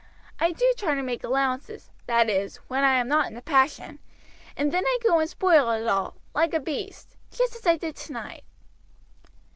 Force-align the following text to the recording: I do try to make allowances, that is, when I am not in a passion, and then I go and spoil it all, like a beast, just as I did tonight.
I 0.39 0.51
do 0.51 0.73
try 0.79 0.95
to 0.95 1.03
make 1.03 1.23
allowances, 1.23 1.91
that 2.07 2.27
is, 2.27 2.57
when 2.67 2.83
I 2.83 2.93
am 2.95 3.07
not 3.07 3.29
in 3.29 3.37
a 3.37 3.41
passion, 3.43 3.99
and 4.57 4.71
then 4.71 4.83
I 4.83 4.97
go 5.03 5.19
and 5.19 5.29
spoil 5.29 5.69
it 5.69 5.87
all, 5.87 6.15
like 6.33 6.55
a 6.55 6.59
beast, 6.59 7.17
just 7.29 7.55
as 7.55 7.67
I 7.67 7.77
did 7.77 7.97
tonight. 7.97 8.43